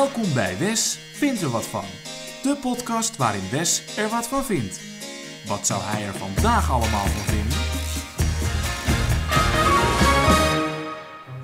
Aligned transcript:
Welkom 0.00 0.34
bij 0.34 0.58
Wes 0.58 0.98
vindt 1.12 1.42
er 1.42 1.48
wat 1.48 1.66
van. 1.66 1.84
De 2.42 2.56
podcast 2.60 3.16
waarin 3.16 3.50
Wes 3.50 3.96
er 3.96 4.08
wat 4.08 4.28
van 4.28 4.44
vindt. 4.44 4.80
Wat 5.46 5.66
zou 5.66 5.82
hij 5.82 6.06
er 6.06 6.14
vandaag 6.14 6.70
allemaal 6.70 7.06
van 7.06 7.34
vinden? 7.34 7.58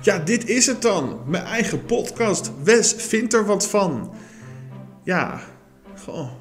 Ja, 0.01 0.19
dit 0.19 0.47
is 0.47 0.65
het 0.65 0.81
dan. 0.81 1.19
Mijn 1.25 1.43
eigen 1.43 1.85
podcast. 1.85 2.51
Wes 2.63 2.93
vindt 2.93 3.33
er 3.33 3.45
wat 3.45 3.67
van. 3.67 4.13
Ja, 5.03 5.39
goh. 6.05 6.31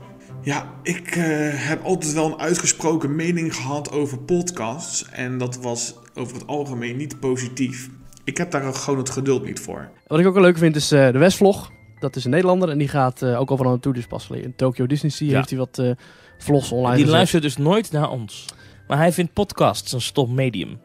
Ja, 0.43 0.75
ik 0.83 1.07
eh, 1.07 1.25
heb 1.53 1.85
altijd 1.85 2.13
wel 2.13 2.27
een 2.27 2.41
uitgesproken 2.41 3.17
mening 3.17 3.55
gehad 3.55 3.93
over 3.93 4.19
podcasts. 4.19 5.09
En 5.11 5.39
dat 5.39 5.57
was 5.57 5.95
over 6.15 6.35
het 6.35 6.47
algemeen 6.47 6.97
niet 6.97 7.21
positief. 7.21 7.89
Ik 8.25 8.37
heb 8.37 8.51
daar 8.51 8.75
gewoon 8.75 8.99
het 8.99 9.11
geduld 9.11 9.45
niet 9.45 9.61
voor. 9.61 9.91
Wat 10.07 10.19
ik 10.19 10.27
ook 10.27 10.35
wel 10.35 10.43
leuk 10.43 10.59
vind 10.59 10.77
is 10.77 10.93
eh, 10.93 11.13
de 11.13 11.19
Westvlog. 11.19 11.75
Dat 11.99 12.17
is 12.17 12.25
een 12.25 12.31
Nederlander 12.31 12.69
en 12.69 12.79
die 12.79 12.89
gaat 12.89 13.23
eh, 13.23 13.41
ook 13.41 13.51
overal 13.51 13.71
naartoe. 13.73 13.93
Dus 13.93 14.07
pas 14.07 14.29
in 14.31 14.55
Tokyo 14.57 14.87
Disney 14.87 15.11
Sea 15.11 15.29
Ja. 15.29 15.35
heeft 15.37 15.51
hij 15.51 15.59
wat 15.59 15.79
eh, 15.79 15.91
vlogs 16.39 16.71
online 16.73 16.89
Die 16.95 16.99
gezet. 17.05 17.17
luistert 17.17 17.43
dus 17.43 17.57
nooit 17.57 17.93
naar 17.93 18.11
ons. 18.11 18.45
Maar 18.89 18.99
hij 18.99 19.13
vindt 19.13 19.33
podcasts 19.33 19.93
een 19.93 20.01
stom 20.01 20.35
medium. 20.35 20.79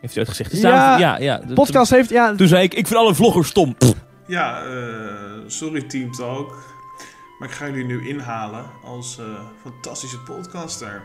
Heeft 0.00 0.14
hij 0.14 0.22
ooit 0.22 0.28
gezegd. 0.28 0.50
Dus 0.50 0.60
Ja, 0.60 0.98
ja, 0.98 1.18
ja. 1.18 1.38
De- 1.38 1.54
Podcast 1.54 1.90
heeft, 1.90 2.10
ja, 2.10 2.34
Toen, 2.34 2.48
zei 2.48 2.62
ik, 2.62 2.74
ik 2.74 2.86
vind 2.86 2.98
alle 2.98 3.14
vloggers 3.14 3.48
stom. 3.48 3.74
Pff. 3.76 3.94
Ja, 4.26 4.64
eh, 4.64 4.72
sorry 5.46 5.82
Team 5.82 6.12
Talk. 6.12 6.70
Maar 7.38 7.48
ik 7.48 7.54
ga 7.54 7.66
jullie 7.66 7.84
nu 7.84 8.08
inhalen 8.08 8.64
als 8.84 9.18
eh, 9.18 9.24
fantastische 9.62 10.18
podcaster. 10.18 11.02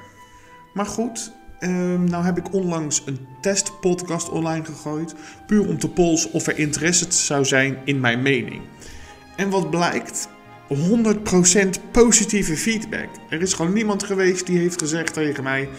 Maar 0.73 0.85
goed, 0.85 1.31
ehm, 1.59 2.03
nou 2.03 2.23
heb 2.25 2.37
ik 2.37 2.53
onlangs 2.53 3.01
een 3.05 3.27
testpodcast 3.41 4.29
online 4.29 4.65
gegooid. 4.65 5.15
Puur 5.47 5.67
om 5.67 5.77
te 5.79 5.89
polsen 5.89 6.33
of 6.33 6.47
er 6.47 6.57
interesse 6.57 7.05
zou 7.11 7.45
zijn 7.45 7.77
in 7.85 7.99
mijn 7.99 8.21
mening. 8.21 8.61
En 9.37 9.49
wat 9.49 9.69
blijkt? 9.69 10.29
100% 10.73 11.91
positieve 11.91 12.57
feedback. 12.57 13.09
Er 13.29 13.41
is 13.41 13.53
gewoon 13.53 13.73
niemand 13.73 14.03
geweest 14.03 14.45
die 14.45 14.59
heeft 14.59 14.79
gezegd 14.79 15.13
tegen 15.13 15.43
mij... 15.43 15.69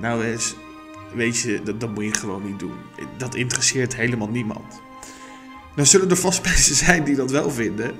Nou 0.00 0.24
eens, 0.24 0.54
weet 1.14 1.38
je, 1.38 1.60
dat, 1.64 1.80
dat 1.80 1.94
moet 1.94 2.04
je 2.04 2.14
gewoon 2.14 2.44
niet 2.46 2.58
doen. 2.58 2.76
Dat 3.16 3.34
interesseert 3.34 3.96
helemaal 3.96 4.28
niemand. 4.28 4.80
Nou 5.76 5.88
zullen 5.88 6.10
er 6.10 6.16
vast 6.16 6.44
mensen 6.50 6.74
zijn 6.74 7.04
die 7.04 7.16
dat 7.16 7.30
wel 7.30 7.50
vinden, 7.50 7.94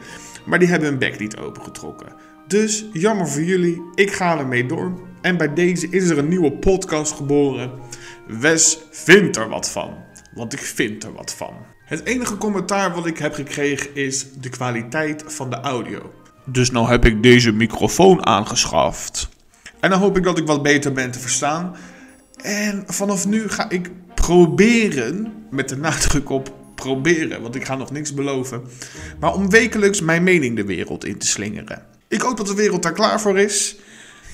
maar 0.45 0.59
die 0.59 0.69
hebben 0.69 0.89
hun 0.89 0.99
bek 0.99 1.19
niet 1.19 1.37
opengetrokken. 1.37 2.13
Dus 2.47 2.87
jammer 2.93 3.29
voor 3.29 3.43
jullie, 3.43 3.83
ik 3.95 4.13
ga 4.13 4.39
ermee 4.39 4.67
door. 4.67 5.01
En 5.21 5.37
bij 5.37 5.55
deze 5.55 5.89
is 5.89 6.09
er 6.09 6.19
een 6.19 6.29
nieuwe 6.29 6.53
podcast 6.53 7.13
geboren. 7.13 7.71
Wes 8.27 8.79
vindt 8.91 9.37
er 9.37 9.49
wat 9.49 9.71
van, 9.71 9.95
want 10.35 10.53
ik 10.53 10.61
vind 10.61 11.05
er 11.05 11.13
wat 11.13 11.35
van. 11.35 11.55
Het 11.91 12.05
enige 12.05 12.37
commentaar 12.37 12.95
wat 12.95 13.07
ik 13.07 13.19
heb 13.19 13.35
gekregen 13.35 13.95
is 13.95 14.27
de 14.41 14.49
kwaliteit 14.49 15.25
van 15.27 15.51
de 15.51 15.57
audio. 15.57 16.13
Dus 16.45 16.71
nou 16.71 16.89
heb 16.89 17.05
ik 17.05 17.23
deze 17.23 17.53
microfoon 17.53 18.27
aangeschaft. 18.27 19.29
En 19.81 19.91
dan 19.91 19.99
hoop 19.99 20.17
ik 20.17 20.23
dat 20.23 20.39
ik 20.39 20.47
wat 20.47 20.63
beter 20.63 20.93
ben 20.93 21.11
te 21.11 21.19
verstaan. 21.19 21.77
En 22.43 22.85
vanaf 22.87 23.27
nu 23.27 23.49
ga 23.49 23.71
ik 23.71 23.91
proberen, 24.15 25.33
met 25.51 25.69
de 25.69 25.77
nadruk 25.77 26.31
op 26.31 26.55
proberen, 26.75 27.43
want 27.43 27.55
ik 27.55 27.65
ga 27.65 27.75
nog 27.75 27.91
niks 27.91 28.15
beloven, 28.15 28.63
maar 29.21 29.35
om 29.35 29.51
wekelijks 29.51 30.01
mijn 30.01 30.23
mening 30.23 30.57
de 30.57 30.65
wereld 30.65 31.05
in 31.05 31.19
te 31.19 31.27
slingeren. 31.27 31.87
Ik 32.09 32.21
hoop 32.21 32.37
dat 32.37 32.47
de 32.47 32.55
wereld 32.55 32.83
daar 32.83 32.93
klaar 32.93 33.21
voor 33.21 33.39
is. 33.39 33.77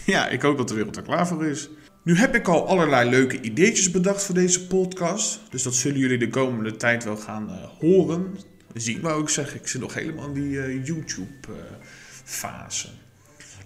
Ja, 0.05 0.29
ik 0.29 0.43
hoop 0.43 0.57
dat 0.57 0.69
de 0.69 0.75
wereld 0.75 0.95
daar 0.95 1.05
klaar 1.05 1.27
voor 1.27 1.47
is. 1.47 1.69
Nu 2.07 2.17
heb 2.17 2.35
ik 2.35 2.49
al 2.49 2.69
allerlei 2.69 3.11
leuke 3.11 3.41
ideetjes 3.41 3.91
bedacht 3.91 4.23
voor 4.23 4.35
deze 4.35 4.67
podcast, 4.67 5.41
dus 5.51 5.63
dat 5.63 5.75
zullen 5.75 5.99
jullie 5.99 6.19
de 6.19 6.29
komende 6.29 6.77
tijd 6.77 7.05
wel 7.05 7.17
gaan 7.17 7.51
eh, 7.51 7.57
horen. 7.79 8.37
Zien 8.75 9.01
wou 9.01 9.23
ik 9.23 9.29
zeggen, 9.29 9.61
ik 9.61 9.69
zit 9.69 9.81
nog 9.81 9.95
helemaal 9.95 10.27
in 10.27 10.33
die 10.33 10.61
eh, 10.61 10.87
YouTube-fase. 10.87 12.89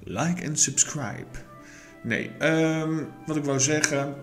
like 0.05 0.43
en 0.43 0.57
subscribe. 0.57 1.27
Nee, 2.03 2.31
ehm, 2.39 2.95
wat 3.27 3.37
ik 3.37 3.45
wou 3.45 3.61
zeggen. 3.61 4.15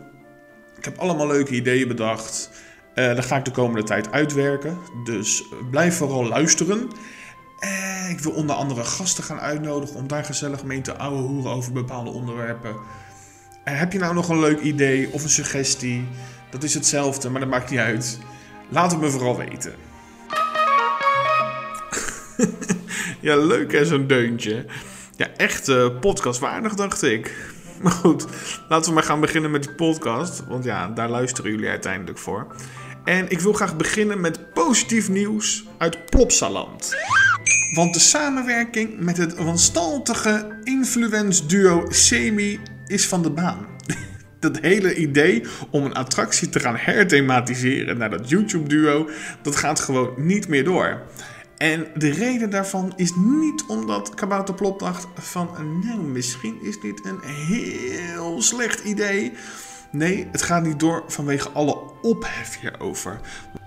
Ik 0.77 0.85
heb 0.85 0.97
allemaal 0.97 1.27
leuke 1.27 1.55
ideeën 1.55 1.87
bedacht. 1.87 2.49
Eh 2.93 3.15
dat 3.15 3.25
ga 3.25 3.37
ik 3.37 3.45
de 3.45 3.51
komende 3.51 3.83
tijd 3.83 4.11
uitwerken. 4.11 4.77
Dus 5.03 5.43
blijf 5.71 5.95
vooral 5.95 6.27
luisteren. 6.27 6.87
Eh, 7.59 8.09
ik 8.09 8.19
wil 8.19 8.31
onder 8.31 8.55
andere 8.55 8.83
gasten 8.83 9.23
gaan 9.23 9.39
uitnodigen 9.39 9.95
om 9.95 10.07
daar 10.07 10.25
gezellig 10.25 10.63
mee 10.63 10.81
te 10.81 10.97
ouwe 10.97 11.21
hoeren 11.21 11.51
over 11.51 11.71
bepaalde 11.71 12.09
onderwerpen. 12.09 12.75
Heb 13.75 13.91
je 13.91 13.99
nou 13.99 14.13
nog 14.13 14.29
een 14.29 14.39
leuk 14.39 14.59
idee 14.59 15.09
of 15.11 15.23
een 15.23 15.29
suggestie? 15.29 16.07
Dat 16.49 16.63
is 16.63 16.73
hetzelfde, 16.73 17.29
maar 17.29 17.39
dat 17.39 17.49
maakt 17.49 17.69
niet 17.69 17.79
uit. 17.79 18.19
Laat 18.69 18.91
het 18.91 19.01
me 19.01 19.09
vooral 19.09 19.37
weten. 19.37 19.73
ja, 23.27 23.35
leuk 23.35 23.71
hè, 23.71 23.85
zo'n 23.85 24.07
deuntje. 24.07 24.65
Ja, 25.15 25.27
echt 25.37 25.67
eh, 25.67 25.99
podcastwaardig, 25.99 26.75
dacht 26.75 27.03
ik. 27.03 27.31
Maar 27.81 27.91
goed, 27.91 28.25
laten 28.69 28.87
we 28.89 28.93
maar 28.93 29.03
gaan 29.03 29.19
beginnen 29.19 29.51
met 29.51 29.63
die 29.63 29.73
podcast. 29.73 30.43
Want 30.47 30.63
ja, 30.63 30.87
daar 30.87 31.09
luisteren 31.09 31.51
jullie 31.51 31.69
uiteindelijk 31.69 32.17
voor. 32.17 32.47
En 33.03 33.29
ik 33.29 33.39
wil 33.39 33.53
graag 33.53 33.75
beginnen 33.75 34.21
met 34.21 34.53
positief 34.53 35.09
nieuws 35.09 35.65
uit 35.77 36.05
Plopsaland. 36.05 36.95
Want 37.73 37.93
de 37.93 37.99
samenwerking 37.99 38.99
met 38.99 39.17
het 39.17 39.35
wanstaltige 39.35 40.59
influence 40.63 41.45
duo 41.45 41.85
Semi 41.89 42.59
is 42.87 43.07
van 43.07 43.21
de 43.21 43.29
baan. 43.29 43.65
Dat 44.39 44.59
hele 44.59 44.95
idee 44.95 45.43
om 45.71 45.83
een 45.83 45.93
attractie 45.93 46.49
te 46.49 46.59
gaan 46.59 46.75
herthematiseren 46.77 47.97
naar 47.97 48.09
dat 48.09 48.29
YouTube 48.29 48.69
duo, 48.69 49.09
dat 49.41 49.55
gaat 49.55 49.79
gewoon 49.79 50.13
niet 50.17 50.47
meer 50.47 50.63
door. 50.63 51.01
En 51.57 51.87
de 51.95 52.09
reden 52.09 52.49
daarvan 52.49 52.93
is 52.95 53.13
niet 53.15 53.65
omdat 53.67 54.13
Kabouter 54.13 54.53
Plop 54.53 54.79
dacht 54.79 55.07
van... 55.15 55.49
nou, 55.83 55.99
misschien 55.99 56.57
is 56.61 56.79
dit 56.79 57.05
een 57.05 57.19
heel 57.21 58.41
slecht 58.41 58.83
idee. 58.83 59.31
Nee, 59.91 60.27
het 60.31 60.41
gaat 60.41 60.63
niet 60.63 60.79
door 60.79 61.03
vanwege 61.07 61.49
alle 61.49 61.77
ophef 62.01 62.59
hierover. 62.61 63.19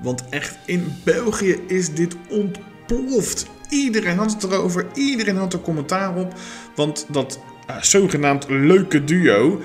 Want 0.03 0.28
echt, 0.28 0.59
in 0.66 0.92
België 1.04 1.60
is 1.66 1.94
dit 1.94 2.16
ontploft. 2.28 3.47
Iedereen 3.69 4.19
had 4.19 4.32
het 4.32 4.42
erover, 4.42 4.86
iedereen 4.94 5.36
had 5.36 5.53
er 5.53 5.60
commentaar 5.60 6.16
op. 6.16 6.34
Want 6.75 7.06
dat 7.09 7.38
zogenaamd 7.81 8.47
leuke 8.48 9.04
duo... 9.04 9.60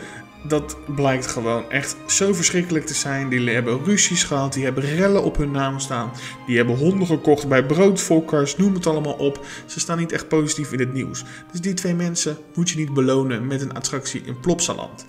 Dat 0.47 0.77
blijkt 0.95 1.27
gewoon 1.27 1.71
echt 1.71 1.95
zo 2.07 2.33
verschrikkelijk 2.33 2.85
te 2.85 2.93
zijn. 2.93 3.29
Die 3.29 3.49
hebben 3.49 3.83
ruzies 3.83 4.23
gehad, 4.23 4.53
die 4.53 4.63
hebben 4.63 4.83
rellen 4.95 5.23
op 5.23 5.37
hun 5.37 5.51
naam 5.51 5.79
staan. 5.79 6.11
Die 6.47 6.57
hebben 6.57 6.77
honden 6.77 7.07
gekocht 7.07 7.47
bij 7.47 7.65
broodfokkers, 7.65 8.57
noem 8.57 8.73
het 8.73 8.87
allemaal 8.87 9.13
op. 9.13 9.45
Ze 9.65 9.79
staan 9.79 9.97
niet 9.97 10.11
echt 10.11 10.27
positief 10.27 10.71
in 10.71 10.79
het 10.79 10.93
nieuws. 10.93 11.23
Dus 11.51 11.61
die 11.61 11.73
twee 11.73 11.93
mensen 11.93 12.37
moet 12.55 12.69
je 12.69 12.77
niet 12.77 12.93
belonen 12.93 13.47
met 13.47 13.61
een 13.61 13.73
attractie 13.73 14.21
in 14.25 14.39
Plopsaland. 14.39 15.05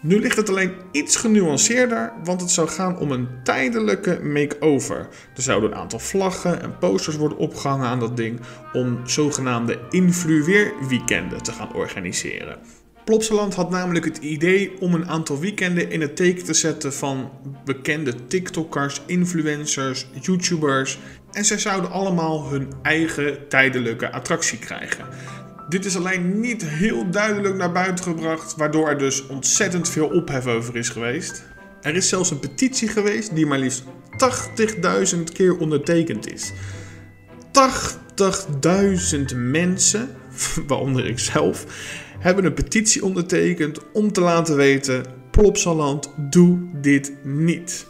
Nu 0.00 0.20
ligt 0.20 0.36
het 0.36 0.48
alleen 0.48 0.72
iets 0.92 1.16
genuanceerder, 1.16 2.12
want 2.24 2.40
het 2.40 2.50
zou 2.50 2.68
gaan 2.68 2.98
om 2.98 3.10
een 3.10 3.28
tijdelijke 3.44 4.20
make-over. 4.22 5.08
Er 5.36 5.42
zouden 5.42 5.70
een 5.70 5.76
aantal 5.76 5.98
vlaggen 5.98 6.62
en 6.62 6.78
posters 6.78 7.16
worden 7.16 7.38
opgehangen 7.38 7.86
aan 7.86 8.00
dat 8.00 8.16
ding 8.16 8.40
om 8.72 9.00
zogenaamde 9.04 9.78
influeerweekenden 9.90 11.42
te 11.42 11.52
gaan 11.52 11.74
organiseren. 11.74 12.58
Plopsaland 13.04 13.54
had 13.54 13.70
namelijk 13.70 14.04
het 14.04 14.16
idee 14.16 14.80
om 14.80 14.94
een 14.94 15.08
aantal 15.08 15.38
weekenden 15.38 15.90
in 15.90 16.00
het 16.00 16.16
teken 16.16 16.44
te 16.44 16.54
zetten 16.54 16.92
van 16.92 17.30
bekende 17.64 18.26
TikTokkers, 18.26 19.02
influencers, 19.06 20.06
YouTubers. 20.20 20.98
En 21.32 21.44
zij 21.44 21.58
zouden 21.58 21.90
allemaal 21.90 22.50
hun 22.50 22.72
eigen 22.82 23.48
tijdelijke 23.48 24.12
attractie 24.12 24.58
krijgen. 24.58 25.06
Dit 25.68 25.84
is 25.84 25.96
alleen 25.96 26.40
niet 26.40 26.64
heel 26.66 27.10
duidelijk 27.10 27.54
naar 27.56 27.72
buiten 27.72 28.04
gebracht, 28.04 28.56
waardoor 28.56 28.88
er 28.88 28.98
dus 28.98 29.26
ontzettend 29.26 29.88
veel 29.88 30.08
ophef 30.08 30.46
over 30.46 30.76
is 30.76 30.88
geweest. 30.88 31.44
Er 31.80 31.94
is 31.94 32.08
zelfs 32.08 32.30
een 32.30 32.38
petitie 32.38 32.88
geweest 32.88 33.34
die 33.34 33.46
maar 33.46 33.58
liefst 33.58 33.84
80.000 35.14 35.22
keer 35.32 35.58
ondertekend 35.58 36.32
is. 36.32 36.52
80.000 39.12 39.36
mensen, 39.36 40.08
waaronder 40.66 41.06
ik 41.06 41.18
zelf, 41.18 41.66
hebben 42.18 42.44
een 42.44 42.54
petitie 42.54 43.04
ondertekend 43.04 43.92
om 43.92 44.12
te 44.12 44.20
laten 44.20 44.56
weten: 44.56 45.04
Plopsaland, 45.30 46.10
doe 46.16 46.58
dit 46.80 47.12
niet. 47.24 47.86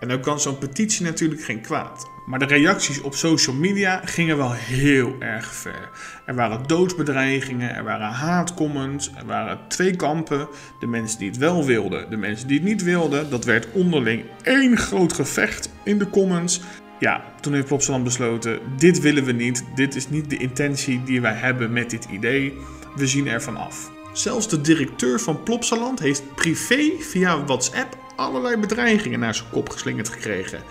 En 0.00 0.08
dan 0.08 0.20
kan 0.20 0.40
zo'n 0.40 0.58
petitie 0.58 1.04
natuurlijk 1.04 1.42
geen 1.42 1.60
kwaad. 1.60 2.10
Maar 2.26 2.38
de 2.38 2.44
reacties 2.44 3.00
op 3.00 3.14
social 3.14 3.56
media 3.56 4.00
gingen 4.04 4.36
wel 4.36 4.52
heel 4.52 5.16
erg 5.18 5.54
ver. 5.54 5.90
Er 6.26 6.34
waren 6.34 6.66
doodsbedreigingen, 6.66 7.74
er 7.74 7.84
waren 7.84 8.10
haatcomments, 8.10 9.10
er 9.16 9.26
waren 9.26 9.58
twee 9.68 9.96
kampen. 9.96 10.48
De 10.80 10.86
mensen 10.86 11.18
die 11.18 11.28
het 11.28 11.38
wel 11.38 11.64
wilden, 11.64 12.10
de 12.10 12.16
mensen 12.16 12.48
die 12.48 12.58
het 12.58 12.68
niet 12.68 12.82
wilden. 12.82 13.30
Dat 13.30 13.44
werd 13.44 13.68
onderling 13.72 14.24
één 14.42 14.76
groot 14.76 15.12
gevecht 15.12 15.70
in 15.82 15.98
de 15.98 16.10
comments. 16.10 16.60
Ja, 16.98 17.24
toen 17.40 17.52
heeft 17.54 17.66
Plopsaland 17.66 18.04
besloten, 18.04 18.60
dit 18.76 19.00
willen 19.00 19.24
we 19.24 19.32
niet. 19.32 19.64
Dit 19.74 19.94
is 19.94 20.08
niet 20.08 20.30
de 20.30 20.36
intentie 20.36 21.02
die 21.04 21.20
wij 21.20 21.34
hebben 21.34 21.72
met 21.72 21.90
dit 21.90 22.04
idee. 22.10 22.54
We 22.96 23.06
zien 23.06 23.28
ervan 23.28 23.56
af. 23.56 23.90
Zelfs 24.12 24.48
de 24.48 24.60
directeur 24.60 25.20
van 25.20 25.42
Plopsaland 25.42 25.98
heeft 25.98 26.34
privé 26.34 26.92
via 26.98 27.44
WhatsApp 27.44 27.96
allerlei 28.18 28.56
bedreigingen 28.56 29.18
naar 29.18 29.34
zijn 29.34 29.50
kop 29.50 29.68
geslingerd 29.70 30.08
gekregen. 30.08 30.62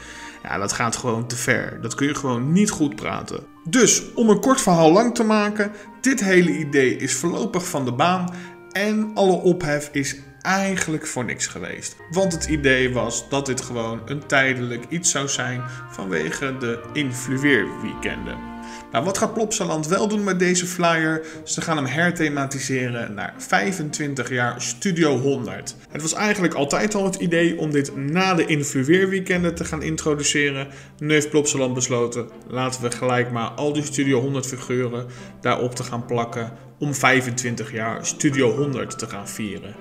Ja, 0.44 0.58
dat 0.58 0.74
gaat 0.74 0.96
gewoon 0.96 1.28
te 1.28 1.36
ver. 1.36 1.82
Dat 1.82 1.96
kun 1.96 2.08
je 2.08 2.16
gewoon 2.16 2.52
niet 2.52 2.70
goed 2.70 2.96
praten. 2.96 3.44
Dus, 3.64 4.14
om 4.14 4.30
een 4.30 4.40
kort 4.40 4.62
verhaal 4.62 4.92
lang 4.92 5.16
te 5.16 5.24
maken, 5.24 5.72
dit 6.02 6.24
hele 6.24 6.58
idee 6.58 6.98
is 6.98 7.14
voorlopig 7.14 7.68
van 7.68 7.86
de 7.86 7.94
baan 7.94 8.34
en 8.72 9.12
alle 9.14 9.36
ophef 9.36 9.90
is 9.92 10.16
eigenlijk 10.42 11.08
voor 11.08 11.26
niks 11.26 11.48
geweest. 11.48 11.96
Want 12.10 12.32
het 12.32 12.46
idee 12.46 12.94
was 12.94 13.30
dat 13.30 13.46
dit 13.46 13.62
gewoon 13.62 14.02
een 14.06 14.26
tijdelijk 14.26 14.86
iets 14.90 15.12
zou 15.12 15.28
zijn 15.28 15.62
vanwege 15.90 16.58
de 16.58 16.84
influeerweekenden. 16.94 18.57
Nou, 18.92 19.06
wat 19.06 19.18
gaat 19.18 19.34
Plopsaland 19.34 19.88
wel 19.88 20.08
doen 20.08 20.24
met 20.24 20.40
deze 20.40 20.66
flyer? 20.66 21.26
Ze 21.44 21.62
gaan 21.62 21.78
hem 21.78 21.86
herthematiseren 21.86 23.14
naar 23.14 23.34
25 23.38 24.30
jaar 24.30 24.62
Studio 24.62 25.18
100. 25.18 25.76
Het 25.90 26.02
was 26.02 26.14
eigenlijk 26.14 26.54
altijd 26.54 26.96
al 26.96 27.04
het 27.04 27.16
idee 27.16 27.60
om 27.60 27.72
dit 27.72 27.96
na 27.96 28.34
de 28.34 28.46
influeerweekenden 28.46 29.56
te 29.56 29.66
gaan 29.66 29.82
introduceren. 29.82 30.68
Nu 30.98 31.14
heeft 31.14 31.30
Plopsaland 31.30 31.74
besloten, 31.74 32.28
laten 32.48 32.82
we 32.82 32.92
gelijk 32.92 33.32
maar 33.32 33.50
al 33.50 33.74
die 33.74 33.84
Studio 33.84 34.20
100 34.22 34.46
figuren 34.46 35.06
daarop 35.42 35.76
te 35.76 35.84
gaan 35.84 36.06
plakken 36.06 36.52
om 36.80 36.94
25 36.94 37.72
jaar 37.72 38.06
Studio 38.06 38.56
100 38.56 39.00
te 39.00 39.08
gaan 39.08 39.28
vieren. 39.28 39.76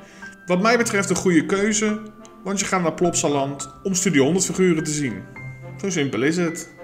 Wat 0.47 0.63
mij 0.63 0.79
betreft 0.79 1.11
een 1.11 1.17
goede 1.17 1.47
keuze, 1.47 2.01
want 2.45 2.61
je 2.61 2.67
gaat 2.67 2.83
naar 2.83 2.95
Plopsaland 2.95 3.71
om 3.83 3.95
Studio 3.95 4.23
100 4.25 4.45
figuren 4.45 4.85
te 4.85 4.91
zien. 4.91 5.23
Zo 5.81 5.91
simpel 5.91 6.23
is 6.23 6.37
het. 6.37 6.76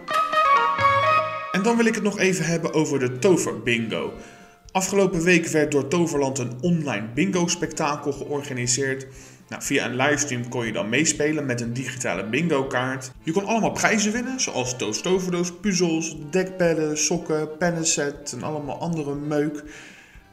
En 1.52 1.62
dan 1.62 1.76
wil 1.76 1.86
ik 1.86 1.94
het 1.94 2.02
nog 2.02 2.18
even 2.18 2.44
hebben 2.44 2.74
over 2.74 2.98
de 2.98 3.18
Tover 3.18 3.62
Bingo. 3.62 4.12
Afgelopen 4.70 5.22
week 5.22 5.46
werd 5.46 5.70
door 5.70 5.88
Toverland 5.88 6.38
een 6.38 6.52
online 6.60 7.06
bingo-spektakel 7.14 8.12
georganiseerd. 8.12 9.06
Nou, 9.48 9.62
via 9.62 9.84
een 9.84 9.96
livestream 9.96 10.48
kon 10.48 10.66
je 10.66 10.72
dan 10.72 10.88
meespelen 10.88 11.46
met 11.46 11.60
een 11.60 11.72
digitale 11.72 12.24
bingo-kaart. 12.24 13.12
Je 13.22 13.32
kon 13.32 13.44
allemaal 13.44 13.70
prijzen 13.70 14.12
winnen, 14.12 14.40
zoals 14.40 14.76
Toverdoos, 15.02 15.52
puzzels, 15.60 16.16
dekbedden, 16.30 16.98
sokken, 16.98 17.56
pennenset 17.56 18.32
en 18.32 18.42
allemaal 18.42 18.80
andere 18.80 19.14
meuk. 19.14 19.64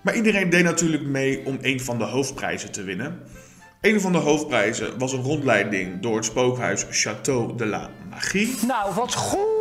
Maar 0.01 0.15
iedereen 0.15 0.49
deed 0.49 0.63
natuurlijk 0.63 1.03
mee 1.03 1.45
om 1.45 1.57
een 1.61 1.81
van 1.81 1.97
de 1.97 2.03
hoofdprijzen 2.03 2.71
te 2.71 2.83
winnen. 2.83 3.19
Een 3.81 4.01
van 4.01 4.11
de 4.11 4.17
hoofdprijzen 4.17 4.99
was 4.99 5.13
een 5.13 5.23
rondleiding 5.23 6.01
door 6.01 6.15
het 6.15 6.25
spookhuis 6.25 6.85
Château 6.85 7.55
de 7.55 7.65
la 7.65 7.89
Magie. 8.09 8.55
Nou, 8.67 8.93
wat 8.93 9.15
goed! 9.15 9.58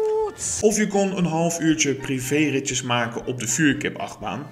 Of 0.61 0.77
je 0.77 0.87
kon 0.87 1.17
een 1.17 1.25
half 1.25 1.61
uurtje 1.61 1.95
privéritjes 1.95 2.83
maken 2.83 3.27
op 3.27 3.41
de 3.41 3.49
vuurkipachtbaan. 3.49 4.47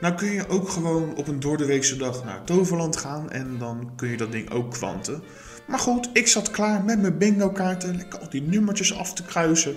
Nou 0.00 0.14
kun 0.14 0.30
je 0.30 0.48
ook 0.48 0.68
gewoon 0.68 1.16
op 1.16 1.28
een 1.28 1.40
doordeweekse 1.40 1.96
dag 1.96 2.24
naar 2.24 2.44
Toverland 2.44 2.96
gaan 2.96 3.30
en 3.30 3.58
dan 3.58 3.92
kun 3.96 4.08
je 4.08 4.16
dat 4.16 4.32
ding 4.32 4.50
ook 4.50 4.70
kwanten. 4.70 5.22
Maar 5.66 5.78
goed, 5.78 6.10
ik 6.12 6.28
zat 6.28 6.50
klaar 6.50 6.84
met 6.84 7.00
mijn 7.00 7.18
bingo 7.18 7.50
kaarten, 7.50 7.96
lekker 7.96 8.18
al 8.18 8.28
die 8.28 8.42
nummertjes 8.42 8.94
af 8.98 9.14
te 9.14 9.22
kruisen, 9.22 9.76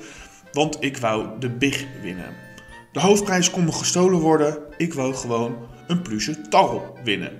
want 0.51 0.77
ik 0.79 0.97
wou 0.97 1.39
de 1.39 1.49
big 1.49 1.85
winnen. 2.01 2.33
De 2.91 2.99
hoofdprijs 2.99 3.51
kon 3.51 3.63
me 3.63 3.71
gestolen 3.71 4.19
worden, 4.19 4.57
ik 4.77 4.93
wou 4.93 5.13
gewoon 5.13 5.57
een 5.87 6.01
pluche 6.01 6.41
tarrel 6.41 6.97
winnen. 7.03 7.31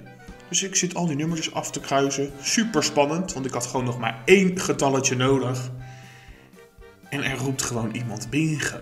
Dus 0.50 0.64
ik 0.64 0.76
zit 0.76 0.96
al 0.96 1.08
die 1.08 1.16
nummertjes 1.16 1.54
af 1.54 1.72
te 1.72 1.80
kruisen, 1.80 2.32
super 2.42 2.84
spannend, 2.84 3.34
want 3.34 3.46
ik 3.46 3.54
had 3.54 3.66
gewoon 3.66 3.86
nog 3.86 4.00
maar 4.00 4.22
één 4.26 4.60
getalletje 4.60 5.16
nodig. 5.16 5.72
En 7.16 7.24
er 7.24 7.38
roept 7.38 7.62
gewoon 7.62 7.92
iemand 7.96 8.30
bingo. 8.30 8.80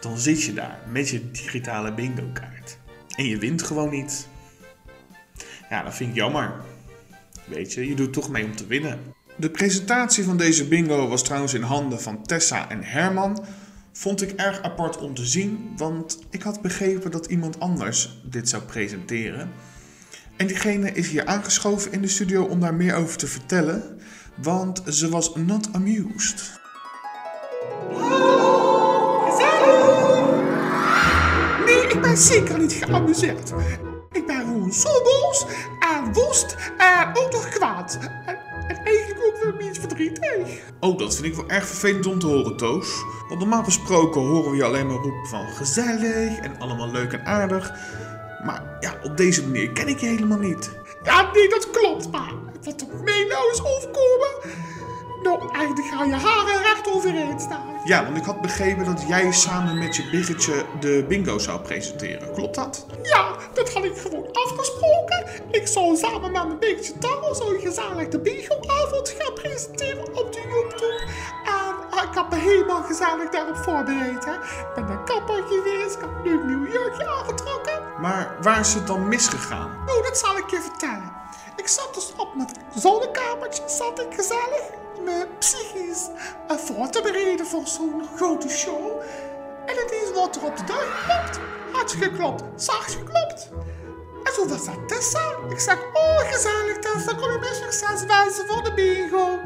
Dan 0.00 0.18
zit 0.18 0.42
je 0.42 0.54
daar 0.54 0.78
met 0.88 1.08
je 1.08 1.30
digitale 1.30 1.94
bingo 1.94 2.30
kaart. 2.32 2.78
En 3.16 3.24
je 3.24 3.38
wint 3.38 3.62
gewoon 3.62 3.90
niet. 3.90 4.28
Ja, 5.70 5.82
dat 5.82 5.94
vind 5.94 6.10
ik 6.10 6.16
jammer. 6.16 6.54
Weet 7.44 7.72
je, 7.72 7.88
je 7.88 7.94
doet 7.94 8.12
toch 8.12 8.30
mee 8.30 8.44
om 8.44 8.56
te 8.56 8.66
winnen. 8.66 8.98
De 9.36 9.50
presentatie 9.50 10.24
van 10.24 10.36
deze 10.36 10.68
bingo 10.68 11.08
was 11.08 11.24
trouwens 11.24 11.54
in 11.54 11.62
handen 11.62 12.00
van 12.00 12.22
Tessa 12.22 12.68
en 12.68 12.82
Herman. 12.84 13.44
Vond 13.92 14.22
ik 14.22 14.32
erg 14.32 14.62
apart 14.62 14.98
om 14.98 15.14
te 15.14 15.26
zien, 15.26 15.72
want 15.76 16.18
ik 16.30 16.42
had 16.42 16.62
begrepen 16.62 17.10
dat 17.10 17.26
iemand 17.26 17.60
anders 17.60 18.20
dit 18.24 18.48
zou 18.48 18.62
presenteren. 18.62 19.50
En 20.36 20.46
diegene 20.46 20.92
is 20.92 21.08
hier 21.08 21.26
aangeschoven 21.26 21.92
in 21.92 22.02
de 22.02 22.08
studio 22.08 22.44
om 22.44 22.60
daar 22.60 22.74
meer 22.74 22.94
over 22.94 23.16
te 23.16 23.26
vertellen, 23.26 24.00
want 24.34 24.82
ze 24.86 25.08
was 25.08 25.34
not 25.34 25.68
amused. 25.72 26.60
Ben 32.02 32.16
zeker 32.16 32.58
niet 32.58 32.72
geamuseerd. 32.72 33.52
Ik 34.12 34.26
ben 34.26 34.36
gewoon 34.36 34.72
zo 34.72 34.90
boos 35.02 35.46
en 35.80 36.12
woest 36.12 36.56
en 36.78 37.08
ook 37.14 37.32
nog 37.32 37.48
kwaad. 37.48 37.98
En, 38.26 38.38
en 38.68 38.84
eigenlijk 38.84 39.24
ook 39.26 39.42
wel 39.42 39.52
een 39.52 39.58
beetje 39.58 39.80
verdrietig. 39.80 40.60
Oh, 40.80 40.98
dat 40.98 41.14
vind 41.14 41.26
ik 41.26 41.34
wel 41.34 41.48
erg 41.48 41.66
vervelend 41.66 42.06
om 42.06 42.18
te 42.18 42.26
horen, 42.26 42.56
Toos. 42.56 43.04
Want 43.28 43.40
normaal 43.40 43.64
gesproken 43.64 44.20
horen 44.20 44.50
we 44.50 44.56
je 44.56 44.64
alleen 44.64 44.86
maar 44.86 44.96
roepen 44.96 45.28
van 45.28 45.46
gezellig 45.46 46.38
en 46.38 46.58
allemaal 46.58 46.90
leuk 46.90 47.12
en 47.12 47.24
aardig. 47.24 47.72
Maar 48.44 48.76
ja, 48.80 48.94
op 49.02 49.16
deze 49.16 49.42
manier 49.42 49.72
ken 49.72 49.88
ik 49.88 49.98
je 49.98 50.06
helemaal 50.06 50.38
niet. 50.38 50.70
Ja, 51.02 51.30
nee, 51.32 51.48
dat 51.48 51.70
klopt, 51.70 52.10
maar 52.10 52.32
wat 52.62 52.80
er 52.80 52.86
mij 53.04 53.26
nou 53.28 53.50
is 53.50 53.62
overkomen... 53.64 54.60
Nou, 55.22 55.52
eigenlijk 55.52 55.86
gaan 55.86 56.08
je 56.08 56.14
haren 56.14 56.62
recht 56.62 56.88
overeind 56.88 57.40
staan. 57.40 57.80
Ja, 57.84 58.04
want 58.04 58.16
ik 58.16 58.24
had 58.24 58.40
begrepen 58.40 58.84
dat 58.84 59.04
jij 59.08 59.32
samen 59.32 59.78
met 59.78 59.96
je 59.96 60.08
biggetje 60.10 60.64
de 60.80 61.04
bingo 61.08 61.38
zou 61.38 61.60
presenteren. 61.60 62.32
Klopt 62.34 62.54
dat? 62.54 62.86
Ja, 63.02 63.36
dat 63.54 63.72
had 63.72 63.84
ik 63.84 63.96
gewoon 63.96 64.26
afgesproken. 64.32 65.26
Ik 65.50 65.66
zou 65.66 65.96
samen 65.96 66.32
met 66.32 66.46
mijn 66.46 66.58
beetje 66.58 66.98
taal 66.98 67.34
zo 67.34 67.44
gezellig 67.58 68.08
de 68.08 68.18
bingoavond 68.18 69.14
gaan 69.18 69.34
presenteren 69.34 70.06
op 70.14 70.32
de 70.32 70.40
YouTube. 70.48 71.02
En 71.44 71.98
ah, 71.98 72.02
ik 72.08 72.14
heb 72.14 72.30
me 72.30 72.36
helemaal 72.36 72.82
gezellig 72.82 73.30
daarop 73.30 73.56
voorbereid. 73.56 74.24
Hè. 74.24 74.32
Ik 74.34 74.74
ben 74.74 74.84
naar 74.84 75.04
kapper 75.04 75.42
geweest, 75.48 75.94
ik 75.94 76.00
heb 76.00 76.10
een 76.10 76.30
leuk 76.30 76.44
nieuw 76.44 76.66
jurkje 76.72 77.08
aangetrokken. 77.08 77.82
Maar 78.00 78.36
waar 78.40 78.60
is 78.60 78.74
het 78.74 78.86
dan 78.86 79.08
misgegaan? 79.08 79.70
Nou, 79.86 80.02
dat 80.02 80.18
zal 80.18 80.36
ik 80.36 80.50
je 80.50 80.60
vertellen. 80.60 81.12
Ik 81.56 81.68
zat 81.68 81.94
dus 81.94 82.12
op 82.16 82.34
mijn 82.34 82.48
zonnekamertje, 82.74 83.62
zat 83.66 84.00
ik 84.00 84.14
gezellig, 84.14 84.62
me 85.04 85.26
psychisch 85.38 86.08
voor 86.48 86.88
te 86.90 87.00
bereiden 87.02 87.46
voor 87.46 87.66
zo'n 87.66 88.02
grote 88.16 88.48
show. 88.48 89.00
En 89.66 89.74
ineens 89.74 90.12
wordt 90.14 90.36
er 90.36 90.44
op 90.44 90.56
de 90.56 90.64
deur 90.64 90.76
geklopt. 90.76 91.40
Had 91.72 91.92
geklopt, 91.92 92.62
zacht 92.62 92.92
geklopt. 92.92 93.50
En 94.24 94.32
toen 94.34 94.48
was 94.48 94.64
dat 94.64 94.88
Tessa. 94.88 95.36
Ik 95.48 95.58
zeg, 95.58 95.78
oh 95.92 96.18
gezellig 96.18 96.78
Tessa, 96.78 97.14
kom 97.14 97.30
je 97.30 97.38
mij 97.40 97.54
succes 97.54 98.04
wensen 98.04 98.46
voor 98.46 98.62
de 98.62 98.74
bingo. 98.74 99.38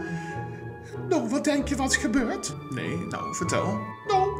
Nou, 1.08 1.28
wat 1.28 1.44
denk 1.44 1.68
je 1.68 1.76
wat 1.76 1.96
gebeurt? 1.96 2.54
Nee, 2.70 2.96
nou, 2.96 3.34
vertel. 3.34 3.78
Nou, 4.06 4.30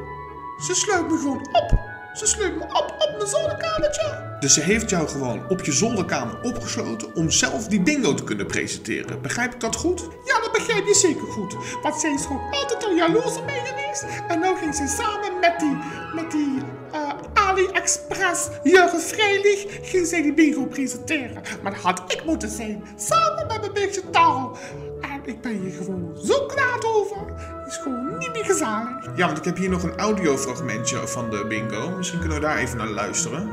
ze 0.59 0.75
sluit 0.75 1.09
me 1.09 1.19
gewoon 1.19 1.49
op. 1.52 1.96
Ze 2.16 2.26
sluit 2.26 2.56
me 2.56 2.62
op 2.62 2.94
op 2.99 3.14
mijn 3.16 3.28
zonnekamertje. 3.28 4.37
Dus 4.40 4.54
ze 4.54 4.61
heeft 4.61 4.90
jou 4.90 5.08
gewoon 5.08 5.49
op 5.49 5.64
je 5.64 5.73
zolderkamer 5.73 6.40
opgesloten 6.42 7.14
om 7.14 7.30
zelf 7.30 7.66
die 7.66 7.82
bingo 7.82 8.14
te 8.14 8.25
kunnen 8.25 8.46
presenteren. 8.46 9.23
Begrijp 9.23 9.54
ik 9.54 9.61
dat 9.61 9.76
goed? 9.76 10.00
Ja, 10.25 10.40
dat 10.40 10.52
begrijp 10.52 10.87
je 10.87 10.94
zeker 10.94 11.26
goed. 11.26 11.56
Want 11.82 12.00
zij 12.00 12.12
is 12.12 12.23
gewoon 12.23 12.50
altijd 12.50 12.85
een 12.85 12.96
jaloers 12.96 13.37
op 13.37 13.44
mij 13.44 13.61
geweest. 13.64 14.04
En 14.28 14.38
nou 14.38 14.56
ging 14.56 14.75
ze 14.75 14.87
samen 14.87 15.40
met 15.40 15.61
die, 15.61 15.76
met 16.14 16.30
die 16.30 16.58
uh, 16.94 17.08
AliExpress 17.35 18.49
Jurgen 18.62 19.00
Vrijlich, 19.00 19.66
ging 19.82 20.06
zij 20.06 20.23
die 20.23 20.35
bingo 20.35 20.64
presenteren. 20.64 21.42
Maar 21.62 21.73
dat 21.73 21.80
had 21.80 22.12
ik 22.12 22.25
moeten 22.25 22.49
zijn, 22.49 22.85
samen 22.96 23.46
met 23.46 23.61
mijn 23.61 23.73
beetje 23.73 24.11
taal. 24.11 24.56
Ik 25.26 25.40
ben 25.40 25.52
hier 25.52 25.73
gewoon 25.73 26.16
zo 26.25 26.47
kwaad 26.47 26.85
over. 26.85 27.16
Het 27.62 27.66
is 27.66 27.76
gewoon 27.76 28.18
niet 28.18 28.33
meer 28.33 28.45
gezellig. 28.45 28.88
Ja, 29.16 29.26
want 29.26 29.38
ik 29.38 29.45
heb 29.45 29.56
hier 29.56 29.68
nog 29.71 29.83
een 29.83 29.97
audiofragmentje 29.99 31.09
van 31.09 31.30
de 31.30 31.47
bingo. 31.47 31.90
Misschien 31.90 32.18
kunnen 32.18 32.40
we 32.40 32.45
daar 32.47 32.56
even 32.56 32.76
naar 32.76 32.88
luisteren. 32.88 33.47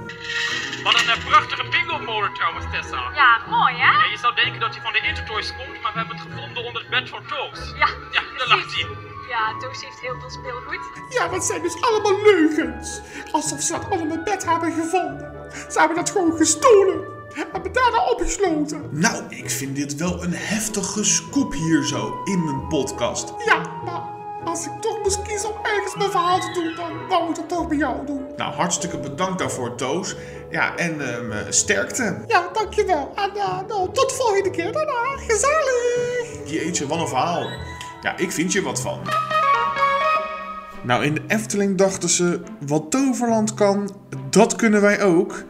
Wat 0.84 0.94
een 1.02 1.10
eh, 1.10 1.26
prachtige 1.26 1.64
bingo-molen 1.70 2.34
trouwens, 2.34 2.66
Tessa. 2.72 3.12
Ja, 3.16 3.42
mooi 3.50 3.74
hè? 3.76 3.92
Ja, 3.92 4.06
je 4.12 4.18
zou 4.18 4.36
denken 4.36 4.60
dat 4.60 4.74
hij 4.74 4.82
van 4.84 4.94
de 4.94 5.02
Intertoys 5.08 5.56
komt, 5.56 5.82
maar 5.82 5.92
we 5.94 5.98
hebben 5.98 6.18
het 6.18 6.26
gevonden 6.30 6.64
onder 6.66 6.82
het 6.82 6.90
bed 6.90 7.10
van 7.10 7.22
Toos. 7.28 7.60
Ja, 7.76 7.88
Ja, 8.12 8.22
daar 8.38 8.48
lag 8.48 8.76
hij. 8.76 8.88
Ja, 9.30 9.58
Toos 9.60 9.82
heeft 9.84 10.00
heel 10.00 10.20
veel 10.20 10.30
speelgoed. 10.30 10.84
Ja, 11.10 11.28
dat 11.28 11.44
zijn 11.46 11.62
dus 11.62 11.82
allemaal 11.82 12.22
leugens. 12.22 13.02
Alsof 13.32 13.62
ze 13.62 13.72
dat 13.72 13.86
allemaal 13.90 14.18
in 14.18 14.24
bed 14.24 14.46
hebben 14.46 14.72
gevonden. 14.72 15.32
Ze 15.72 15.80
hebben 15.80 15.98
dat 15.98 16.10
gewoon 16.10 16.38
gestolen. 16.38 17.13
Hebben 17.34 17.74
daarna 17.74 18.10
opgesloten. 18.10 18.82
Nou, 18.92 19.24
ik 19.30 19.50
vind 19.50 19.76
dit 19.76 19.96
wel 19.96 20.24
een 20.24 20.34
heftige 20.34 21.04
scoop 21.04 21.54
hier 21.54 21.86
zo 21.86 22.22
in 22.24 22.44
mijn 22.44 22.68
podcast. 22.68 23.34
Ja, 23.46 23.62
maar 23.86 24.02
als 24.44 24.66
ik 24.66 24.72
toch 24.82 25.02
moest 25.04 25.22
kiezen 25.22 25.50
om 25.50 25.66
ergens 25.66 25.96
mijn 25.96 26.12
verhaal 26.12 26.40
te 26.40 26.52
doen, 26.54 26.76
dan 26.76 27.08
wou 27.08 27.30
ik 27.30 27.36
het 27.36 27.50
toch 27.50 27.68
bij 27.68 27.78
jou 27.78 28.06
doen. 28.06 28.26
Nou, 28.38 28.54
hartstikke 28.54 28.98
bedankt 28.98 29.40
daarvoor, 29.40 29.76
Toos. 29.76 30.16
Ja, 30.50 30.76
en 30.76 31.14
ehm, 31.14 31.52
sterkte. 31.52 32.24
Ja, 32.28 32.50
dankjewel. 32.54 33.12
En 33.16 33.36
eh, 33.36 33.60
nou, 33.68 33.90
tot 33.94 34.10
de 34.10 34.16
volgende 34.16 34.50
keer 34.50 34.72
daarna. 34.72 35.18
Gezellig. 35.28 36.52
Jeetje, 36.52 36.88
wat 36.88 37.00
een 37.00 37.08
verhaal. 37.08 37.50
Ja, 38.02 38.18
ik 38.18 38.32
vind 38.32 38.52
je 38.52 38.62
wat 38.62 38.82
van. 38.82 39.00
Nou, 40.82 41.04
in 41.04 41.14
de 41.14 41.22
Efteling 41.28 41.78
dachten 41.78 42.10
ze, 42.10 42.42
wat 42.60 42.92
Toverland 42.92 43.54
kan, 43.54 43.96
dat 44.30 44.56
kunnen 44.56 44.82
wij 44.82 45.04
ook. 45.04 45.44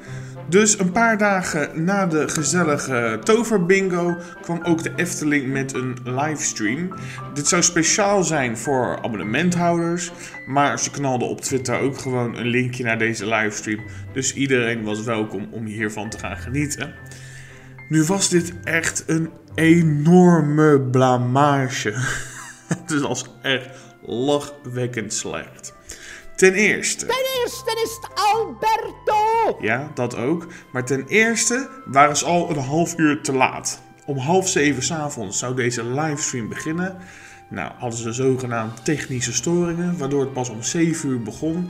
Dus 0.50 0.80
een 0.80 0.92
paar 0.92 1.18
dagen 1.18 1.84
na 1.84 2.08
de 2.08 2.28
gezellige 2.30 3.20
toverbingo 3.24 4.18
kwam 4.42 4.60
ook 4.64 4.84
de 4.84 4.92
Efteling 4.96 5.52
met 5.52 5.74
een 5.74 5.98
livestream. 6.04 6.94
Dit 7.34 7.48
zou 7.48 7.64
speciaal 7.64 8.24
zijn 8.24 8.58
voor 8.58 8.98
abonnementhouders, 9.02 10.12
maar 10.46 10.80
ze 10.80 10.92
knalden 10.92 11.28
op 11.28 11.42
Twitter 11.42 11.80
ook 11.80 11.98
gewoon 11.98 12.36
een 12.36 12.48
linkje 12.48 12.84
naar 12.84 12.98
deze 12.98 13.28
livestream. 13.28 13.84
Dus 14.14 14.34
iedereen 14.34 14.84
was 14.84 15.04
welkom 15.04 15.48
om 15.52 15.66
hiervan 15.66 16.10
te 16.10 16.20
gaan 16.20 16.38
genieten. 16.38 16.94
Nu 17.90 18.04
was 18.04 18.30
dit 18.30 18.54
echt 18.64 19.04
een 19.08 19.30
enorme 19.56 20.82
blamage. 20.82 21.94
Het 22.68 23.00
was 23.00 23.26
echt 23.42 23.70
lachwekkend 24.06 25.14
slecht. 25.14 25.74
Ten 26.36 26.54
eerste. 26.54 27.06
Eerste 27.06 27.82
is 27.84 27.98
het 28.02 28.10
Alberto. 28.34 29.58
Ja, 29.60 29.92
dat 29.94 30.16
ook. 30.16 30.48
Maar 30.72 30.86
ten 30.86 31.08
eerste 31.08 31.70
waren 31.86 32.18
ze 32.18 32.26
al 32.26 32.50
een 32.50 32.64
half 32.64 32.98
uur 32.98 33.22
te 33.22 33.34
laat. 33.34 33.82
Om 34.06 34.18
half 34.18 34.50
zeven 34.50 34.84
s'avonds 34.84 35.40
zou 35.40 35.56
deze 35.56 35.86
livestream 35.86 36.50
beginnen. 36.50 36.98
Nou, 37.50 37.72
hadden 37.78 38.00
ze 38.00 38.12
zogenaamd 38.14 38.86
technische 38.86 39.34
storingen, 39.34 39.98
waardoor 39.98 40.22
het 40.22 40.34
pas 40.34 40.50
om 40.50 40.64
7 40.64 41.10
uur 41.10 41.22
begon. 41.22 41.70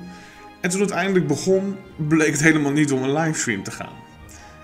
En 0.62 0.70
toen 0.70 0.82
het 0.82 0.92
eindelijk 0.92 1.28
begon, 1.28 1.78
bleek 1.96 2.32
het 2.32 2.42
helemaal 2.42 2.72
niet 2.72 2.92
om 2.92 3.04
een 3.04 3.14
livestream 3.14 3.64
te 3.64 3.72
gaan. 3.72 4.02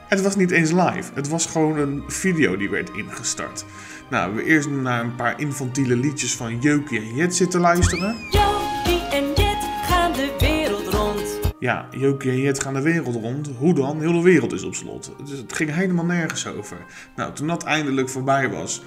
Het 0.08 0.22
was 0.22 0.36
niet 0.36 0.52
eens 0.52 0.72
live, 0.72 1.12
het 1.14 1.28
was 1.28 1.46
gewoon 1.46 1.78
een 1.78 2.04
video 2.08 2.58
die 2.58 2.70
werd 2.70 2.90
ingestart. 2.90 3.66
Nou, 4.10 4.36
we 4.36 4.44
eerst 4.44 4.70
naar 4.70 5.04
een 5.04 5.16
paar 5.16 5.40
infantiele 5.40 5.96
liedjes 5.96 6.36
van 6.36 6.60
Jokie 6.60 7.00
en 7.00 7.16
Jet 7.16 7.36
zitten 7.36 7.60
luisteren. 7.60 8.16
Jokie 8.32 9.08
en 9.12 9.39
Ja, 11.60 11.88
Jokie 11.92 12.32
en 12.32 12.42
Jet 12.42 12.62
gaan 12.64 12.74
de 12.74 12.82
wereld 12.82 13.16
rond. 13.16 13.50
Hoe 13.58 13.74
dan? 13.74 14.00
Heel 14.00 14.14
de 14.14 14.22
wereld 14.22 14.54
is 14.54 14.64
op 14.64 14.76
slot. 14.76 15.12
Dus 15.26 15.38
het 15.38 15.54
ging 15.54 15.74
helemaal 15.74 16.06
nergens 16.06 16.48
over. 16.48 16.78
Nou, 17.16 17.34
toen 17.34 17.48
dat 17.48 17.64
eindelijk 17.64 18.10
voorbij 18.10 18.50
was, 18.50 18.82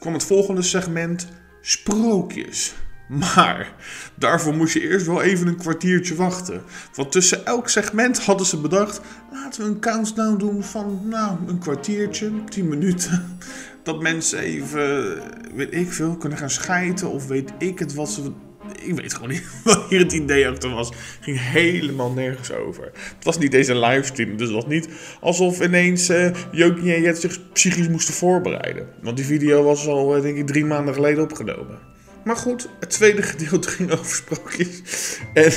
kwam 0.00 0.12
het 0.12 0.24
volgende 0.24 0.62
segment: 0.62 1.28
sprookjes. 1.60 2.74
Maar 3.08 3.74
daarvoor 4.14 4.54
moest 4.54 4.74
je 4.74 4.88
eerst 4.88 5.06
wel 5.06 5.22
even 5.22 5.46
een 5.46 5.56
kwartiertje 5.56 6.14
wachten. 6.14 6.62
Want 6.94 7.12
tussen 7.12 7.46
elk 7.46 7.68
segment 7.68 8.24
hadden 8.24 8.46
ze 8.46 8.60
bedacht: 8.60 9.00
laten 9.32 9.62
we 9.62 9.68
een 9.68 9.80
countdown 9.80 10.38
doen 10.38 10.64
van 10.64 11.00
nou, 11.04 11.38
een 11.46 11.58
kwartiertje, 11.58 12.44
10 12.44 12.68
minuten. 12.68 13.38
Dat 13.82 14.02
mensen 14.02 14.38
even, 14.38 15.18
weet 15.54 15.74
ik 15.74 15.92
veel, 15.92 16.16
kunnen 16.16 16.38
gaan 16.38 16.50
schijten 16.50 17.10
of 17.10 17.26
weet 17.26 17.52
ik 17.58 17.78
het 17.78 17.94
wat 17.94 18.10
ze 18.10 18.32
ik 18.82 18.94
weet 18.94 19.14
gewoon 19.14 19.28
niet 19.28 19.44
wat 19.64 19.86
hier 19.88 19.98
het 19.98 20.12
idee 20.12 20.48
achter 20.48 20.70
was. 20.70 20.92
ging 21.20 21.40
helemaal 21.40 22.10
nergens 22.10 22.52
over. 22.52 22.84
Het 22.84 23.24
was 23.24 23.38
niet 23.38 23.50
deze 23.50 23.76
livestream, 23.78 24.36
dus 24.36 24.46
het 24.46 24.56
was 24.56 24.66
niet 24.66 24.88
alsof 25.20 25.60
ineens 25.60 26.10
uh, 26.10 26.30
Jokie 26.52 26.94
en 26.94 27.02
Jet 27.02 27.18
zich 27.20 27.52
psychisch 27.52 27.88
moesten 27.88 28.14
voorbereiden. 28.14 28.88
Want 29.02 29.16
die 29.16 29.26
video 29.26 29.62
was 29.62 29.86
al, 29.86 30.16
eh, 30.16 30.22
denk 30.22 30.36
ik, 30.36 30.46
drie 30.46 30.64
maanden 30.64 30.94
geleden 30.94 31.22
opgenomen. 31.22 31.78
Maar 32.24 32.36
goed, 32.36 32.68
het 32.80 32.90
tweede 32.90 33.22
gedeelte 33.32 33.68
ging 33.68 33.90
over 33.92 34.14
sprookjes. 34.16 34.82
En 35.34 35.52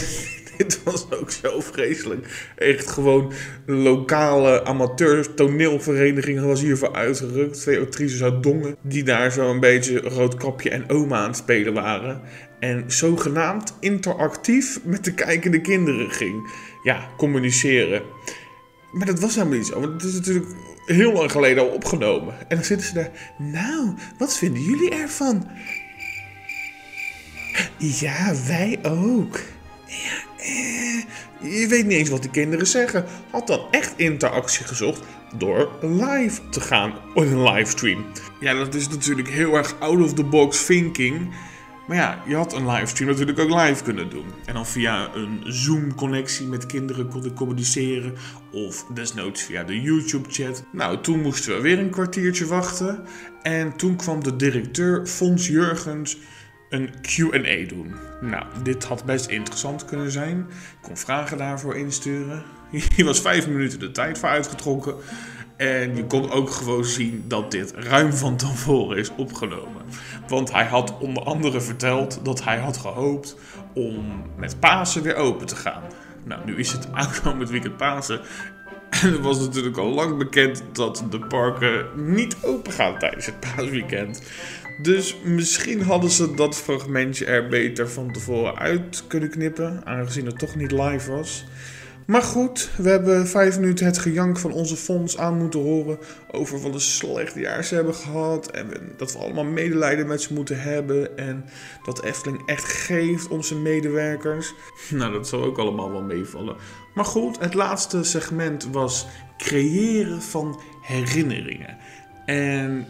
dit 0.64 0.84
was 0.84 1.12
ook 1.12 1.32
zo 1.32 1.60
vreselijk. 1.60 2.52
Echt 2.56 2.88
gewoon 2.88 3.32
een 3.66 3.82
lokale 3.82 4.64
amateur 4.64 5.34
toneelvereniging 5.34 6.42
was 6.42 6.62
hiervoor 6.62 6.94
uitgerukt. 6.94 7.62
Twee 7.62 7.80
actrices 7.80 8.24
uit 8.24 8.44
Dongen 8.44 8.76
die 8.82 9.04
daar 9.04 9.32
zo 9.32 9.50
een 9.50 9.60
beetje 9.60 10.00
roodkapje 10.00 10.70
en 10.70 10.90
oma 10.90 11.18
aan 11.18 11.36
spelen 11.36 11.74
waren. 11.74 12.22
En 12.60 12.84
zogenaamd 12.88 13.74
interactief 13.80 14.80
met 14.84 15.04
de 15.04 15.14
kijkende 15.14 15.62
kinderen 15.62 16.12
ging. 16.12 16.52
Ja, 16.84 17.08
communiceren. 17.18 18.02
Maar 18.92 19.06
dat 19.06 19.20
was 19.20 19.36
helemaal 19.36 19.58
niet 19.58 19.68
zo, 19.68 19.80
want 19.80 19.94
het 19.94 20.04
is 20.04 20.14
natuurlijk 20.14 20.46
heel 20.86 21.12
lang 21.12 21.32
geleden 21.32 21.64
al 21.64 21.70
opgenomen. 21.70 22.34
En 22.40 22.56
dan 22.56 22.66
zitten 22.66 22.88
ze 22.88 22.94
daar. 22.94 23.12
Nou, 23.38 23.94
wat 24.18 24.38
vinden 24.38 24.62
jullie 24.62 24.90
ervan? 24.90 25.48
Ja, 27.78 28.34
wij 28.48 28.80
ook. 28.84 29.40
Ja, 29.86 30.31
eh, 30.42 31.60
je 31.60 31.68
weet 31.68 31.86
niet 31.86 31.98
eens 31.98 32.10
wat 32.10 32.22
die 32.22 32.32
kinderen 32.32 32.68
zeggen. 32.68 33.06
Had 33.32 33.48
dan 33.48 33.68
echt 33.72 33.94
interactie 33.96 34.66
gezocht 34.66 35.02
door 35.38 35.70
live 35.82 36.50
te 36.50 36.62
gaan 36.62 36.94
op 37.14 37.24
een 37.32 37.44
livestream. 37.44 38.06
Ja, 38.40 38.54
dat 38.54 38.74
is 38.74 38.90
natuurlijk 38.90 39.30
heel 39.30 39.58
erg 39.58 39.80
out 39.80 40.02
of 40.02 40.14
the 40.14 40.24
box 40.24 40.66
thinking. 40.66 41.34
Maar 41.88 41.98
ja, 41.98 42.24
je 42.28 42.36
had 42.36 42.54
een 42.54 42.70
livestream 42.70 43.10
natuurlijk 43.10 43.40
ook 43.40 43.50
live 43.50 43.84
kunnen 43.84 44.10
doen. 44.10 44.26
En 44.46 44.54
dan 44.54 44.66
via 44.66 45.10
een 45.16 45.42
Zoom-connectie 45.44 46.48
met 46.48 46.66
kinderen 46.66 47.08
konden 47.08 47.34
communiceren. 47.34 48.14
Of 48.52 48.86
desnoods 48.94 49.42
via 49.42 49.64
de 49.64 49.82
YouTube-chat. 49.82 50.64
Nou, 50.72 51.02
toen 51.02 51.22
moesten 51.22 51.56
we 51.56 51.62
weer 51.62 51.80
een 51.80 51.90
kwartiertje 51.90 52.46
wachten. 52.46 53.04
En 53.42 53.76
toen 53.76 53.96
kwam 53.96 54.24
de 54.24 54.36
directeur 54.36 55.06
Fons 55.06 55.48
Jurgens 55.48 56.18
een 56.72 56.90
QA 57.02 57.68
doen. 57.68 57.96
Nou, 58.22 58.46
dit 58.64 58.84
had 58.84 59.06
best 59.06 59.26
interessant 59.26 59.86
kunnen 59.86 60.12
zijn. 60.12 60.38
Ik 60.40 60.78
kon 60.82 60.98
vragen 60.98 61.38
daarvoor 61.38 61.76
insturen. 61.76 62.44
Hier 62.96 63.06
was 63.06 63.22
vijf 63.22 63.48
minuten 63.48 63.80
de 63.80 63.92
tijd 63.92 64.20
voor 64.20 64.30
uitgetrokken. 64.30 64.96
En 65.58 65.96
je 65.96 66.06
kon 66.06 66.32
ook 66.32 66.50
gewoon 66.50 66.86
zien 66.86 67.24
dat 67.28 67.52
dit 67.52 67.74
ruim 67.76 68.14
van 68.14 68.38
tevoren 68.38 68.98
is 68.98 69.12
opgenomen. 69.16 69.82
Want 70.28 70.52
hij 70.52 70.66
had 70.66 70.98
onder 70.98 71.24
andere 71.24 71.62
verteld 71.62 72.20
dat 72.24 72.44
hij 72.44 72.58
had 72.58 72.78
gehoopt 72.78 73.36
om 73.74 74.24
met 74.38 74.60
Pasen 74.60 75.04
weer 75.04 75.16
open 75.16 75.48
te 75.48 75.56
gaan. 75.56 75.84
Nou, 76.24 76.46
nu 76.46 76.56
is 76.56 76.72
het 76.72 76.88
aankomend 76.94 77.50
weekend 77.50 77.78
Pasen. 77.78 78.22
En 78.90 79.12
het 79.12 79.22
was 79.22 79.40
natuurlijk 79.40 79.78
al 79.78 79.90
lang 79.90 80.18
bekend 80.18 80.64
dat 80.72 81.04
de 81.10 81.20
parken 81.20 81.86
niet 81.96 82.38
open 82.42 82.72
gaan 82.72 83.00
tijdens 83.00 83.26
het 83.26 83.40
paasweekend. 83.40 84.22
Dus 84.82 85.18
misschien 85.24 85.82
hadden 85.82 86.10
ze 86.10 86.34
dat 86.34 86.56
fragmentje 86.56 87.26
er 87.26 87.48
beter 87.48 87.90
van 87.90 88.12
tevoren 88.12 88.58
uit 88.58 89.04
kunnen 89.08 89.30
knippen, 89.30 89.86
aangezien 89.86 90.26
het 90.26 90.40
toch 90.40 90.56
niet 90.56 90.72
live 90.72 91.12
was. 91.12 91.46
Maar 92.06 92.22
goed, 92.22 92.70
we 92.78 92.90
hebben 92.90 93.28
vijf 93.28 93.60
minuten 93.60 93.86
het 93.86 93.98
gejank 93.98 94.38
van 94.38 94.52
onze 94.52 94.76
fonds 94.76 95.18
aan 95.18 95.38
moeten 95.38 95.60
horen 95.60 95.98
over 96.32 96.62
wat 96.62 96.74
een 96.74 96.82
slecht 96.82 97.36
jaar 97.36 97.64
ze 97.64 97.76
hebben 97.76 97.96
gehad. 97.96 98.52
En 98.52 98.70
dat 98.98 99.14
we 99.14 99.20
allemaal 99.20 99.44
medelijden 99.44 100.08
met 100.08 100.22
ze 100.22 100.34
moeten 100.34 100.62
hebben. 100.62 101.18
En 101.18 101.46
dat 101.84 102.04
Efteling 102.04 102.42
echt 102.46 102.64
geeft 102.64 103.28
om 103.28 103.42
zijn 103.44 103.62
medewerkers. 103.62 104.54
Nou, 104.90 105.12
dat 105.12 105.28
zal 105.28 105.44
ook 105.44 105.58
allemaal 105.58 105.92
wel 105.92 106.04
meevallen. 106.04 106.56
Maar 106.94 107.06
goed, 107.06 107.40
het 107.40 107.54
laatste 107.54 108.04
segment 108.04 108.68
was 108.72 109.08
creëren 109.38 110.22
van 110.22 110.62
herinneringen. 110.82 111.78
En 112.26 112.88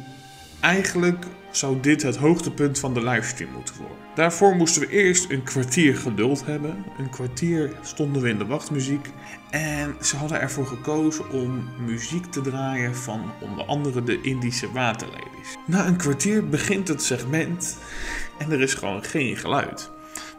eigenlijk 0.61 1.25
zou 1.51 1.79
dit 1.79 2.01
het 2.01 2.15
hoogtepunt 2.15 2.79
van 2.79 2.93
de 2.93 3.03
livestream 3.03 3.51
moeten 3.51 3.75
worden. 3.77 3.97
Daarvoor 4.15 4.55
moesten 4.55 4.81
we 4.81 4.89
eerst 4.89 5.29
een 5.29 5.43
kwartier 5.43 5.95
geduld 5.95 6.45
hebben. 6.45 6.83
Een 6.97 7.09
kwartier 7.09 7.71
stonden 7.81 8.21
we 8.21 8.29
in 8.29 8.37
de 8.37 8.45
wachtmuziek. 8.45 9.09
En 9.49 9.95
ze 10.01 10.15
hadden 10.15 10.41
ervoor 10.41 10.65
gekozen 10.65 11.29
om 11.29 11.69
muziek 11.85 12.25
te 12.25 12.41
draaien 12.41 12.95
van 12.95 13.31
onder 13.41 13.65
andere 13.65 14.03
de 14.03 14.21
Indische 14.21 14.71
waterlelies. 14.71 15.57
Na 15.65 15.85
een 15.85 15.97
kwartier 15.97 16.49
begint 16.49 16.87
het 16.87 17.03
segment 17.03 17.77
en 18.37 18.51
er 18.51 18.61
is 18.61 18.73
gewoon 18.73 19.03
geen 19.03 19.37
geluid. 19.37 19.91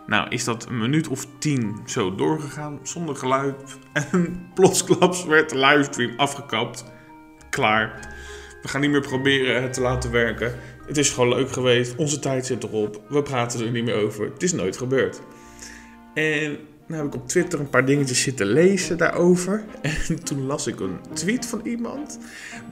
Nou, 0.07 0.29
is 0.29 0.45
dat 0.45 0.69
een 0.69 0.79
minuut 0.79 1.09
of 1.09 1.27
tien 1.39 1.77
zo 1.85 2.15
doorgegaan 2.15 2.79
zonder 2.83 3.17
geluid. 3.17 3.57
En 3.93 4.51
plotsklaps 4.55 5.25
werd 5.25 5.51
de 5.51 5.59
livestream 5.59 6.13
afgekapt. 6.19 6.85
Klaar. 7.51 8.15
We 8.63 8.69
gaan 8.69 8.81
niet 8.81 8.91
meer 8.91 9.01
proberen 9.01 9.63
het 9.63 9.73
te 9.73 9.81
laten 9.81 10.11
werken. 10.11 10.55
Het 10.87 10.97
is 10.97 11.11
gewoon 11.11 11.29
leuk 11.29 11.53
geweest. 11.53 11.97
Onze 11.97 12.19
tijd 12.19 12.47
zit 12.47 12.63
erop. 12.63 13.01
We 13.09 13.23
praten 13.23 13.65
er 13.65 13.71
niet 13.71 13.85
meer 13.85 14.05
over. 14.05 14.25
Het 14.25 14.43
is 14.43 14.53
nooit 14.53 14.77
gebeurd. 14.77 15.21
En 16.15 16.59
nou 16.87 17.05
heb 17.05 17.15
ik 17.15 17.21
op 17.21 17.29
Twitter 17.29 17.61
een 17.61 17.71
paar 17.71 17.87
dingetjes 17.87 18.23
zitten 18.23 18.47
lezen 18.47 18.99
daarover. 18.99 19.65
En 20.09 20.25
toen 20.25 20.47
las 20.47 20.67
ik 20.67 20.81
een 20.81 20.99
tweet 21.13 21.47
van 21.47 21.61
iemand 21.65 22.19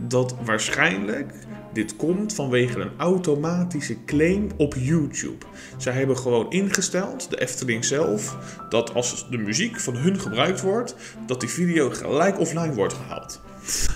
dat 0.08 0.34
waarschijnlijk 0.44 1.32
dit 1.72 1.96
komt 1.96 2.34
vanwege 2.34 2.80
een 2.80 2.90
automatische 2.96 4.04
claim 4.04 4.48
op 4.56 4.74
YouTube. 4.78 5.46
Zij 5.76 5.92
hebben 5.92 6.16
gewoon 6.16 6.50
ingesteld, 6.50 7.30
de 7.30 7.40
Efteling 7.40 7.84
zelf, 7.84 8.36
dat 8.68 8.94
als 8.94 9.30
de 9.30 9.38
muziek 9.38 9.80
van 9.80 9.96
hun 9.96 10.20
gebruikt 10.20 10.60
wordt, 10.60 10.94
dat 11.26 11.40
die 11.40 11.48
video 11.48 11.90
gelijk 11.90 12.38
offline 12.38 12.74
wordt 12.74 12.94
gehaald. 12.94 13.40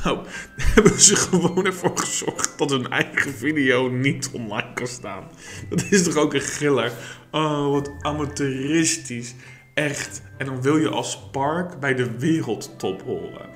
Nou, 0.05 0.19
hebben 0.57 1.01
ze 1.01 1.17
gewoon 1.17 1.67
ervoor 1.67 1.99
gezorgd 1.99 2.59
dat 2.59 2.71
hun 2.71 2.91
eigen 2.91 3.35
video 3.35 3.89
niet 3.89 4.31
online 4.33 4.73
kan 4.75 4.87
staan. 4.87 5.25
Dat 5.69 5.85
is 5.91 6.03
toch 6.03 6.17
ook 6.17 6.35
een 6.35 6.41
giller. 6.41 6.93
Oh, 7.31 7.71
wat 7.71 7.91
amateuristisch. 8.01 9.35
Echt. 9.75 10.23
En 10.39 10.47
dan 10.47 10.63
wil 10.63 10.77
je 10.77 10.89
als 10.89 11.29
park 11.31 11.81
bij 11.81 11.95
de 11.95 12.19
wereldtop 12.19 13.03
horen. 13.03 13.49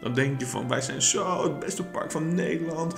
Dan 0.00 0.14
denk 0.14 0.40
je 0.40 0.46
van, 0.46 0.68
wij 0.68 0.80
zijn 0.80 1.02
zo 1.02 1.42
het 1.42 1.58
beste 1.58 1.84
park 1.84 2.10
van 2.10 2.34
Nederland. 2.34 2.94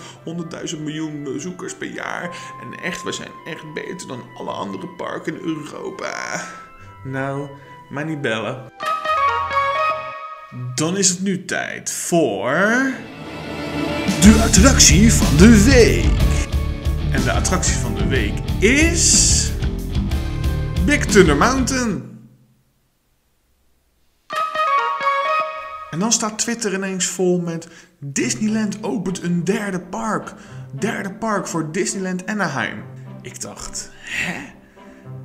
100.000 0.74 0.80
miljoen 0.80 1.22
bezoekers 1.22 1.74
per 1.74 1.88
jaar. 1.88 2.36
En 2.60 2.82
echt, 2.82 3.02
wij 3.02 3.12
zijn 3.12 3.30
echt 3.44 3.74
beter 3.74 4.08
dan 4.08 4.22
alle 4.36 4.50
andere 4.50 4.88
parken 4.88 5.40
in 5.40 5.46
Europa. 5.46 6.44
Nou, 7.04 7.48
maar 7.88 8.04
niet 8.04 8.20
bellen. 8.20 8.72
Dan 10.74 10.96
is 10.96 11.08
het 11.08 11.22
nu 11.22 11.44
tijd 11.44 11.92
voor. 11.92 12.50
De 14.20 14.40
attractie 14.44 15.12
van 15.12 15.36
de 15.36 15.64
week. 15.64 16.04
En 17.12 17.22
de 17.22 17.32
attractie 17.32 17.76
van 17.76 17.94
de 17.94 18.06
week 18.06 18.38
is. 18.58 19.50
Big 20.84 21.06
Thunder 21.06 21.36
Mountain. 21.36 22.18
En 25.90 25.98
dan 25.98 26.12
staat 26.12 26.38
Twitter 26.38 26.74
ineens 26.74 27.06
vol 27.06 27.40
met 27.40 27.68
Disneyland 27.98 28.82
opent 28.82 29.22
een 29.22 29.44
derde 29.44 29.80
park. 29.80 30.34
Derde 30.78 31.12
park 31.12 31.46
voor 31.46 31.72
Disneyland 31.72 32.26
Anaheim. 32.26 32.84
Ik 33.22 33.40
dacht, 33.40 33.90
hè? 33.92 34.40